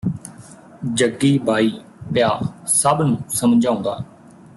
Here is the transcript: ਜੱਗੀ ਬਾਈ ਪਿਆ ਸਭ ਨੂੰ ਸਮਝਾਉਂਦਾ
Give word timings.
ਜੱਗੀ 0.93 1.37
ਬਾਈ 1.37 1.69
ਪਿਆ 2.13 2.29
ਸਭ 2.67 3.01
ਨੂੰ 3.01 3.17
ਸਮਝਾਉਂਦਾ 3.29 3.97